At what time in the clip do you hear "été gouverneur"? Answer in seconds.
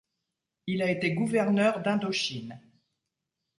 0.89-1.83